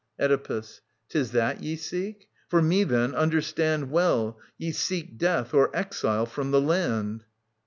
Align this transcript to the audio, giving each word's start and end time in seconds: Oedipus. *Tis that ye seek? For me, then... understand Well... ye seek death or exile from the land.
Oedipus. 0.19 0.81
*Tis 1.09 1.29
that 1.33 1.61
ye 1.61 1.75
seek? 1.75 2.27
For 2.49 2.59
me, 2.59 2.83
then... 2.83 3.13
understand 3.13 3.91
Well... 3.91 4.39
ye 4.57 4.71
seek 4.71 5.19
death 5.19 5.53
or 5.53 5.69
exile 5.77 6.25
from 6.25 6.49
the 6.49 6.59
land. 6.59 7.23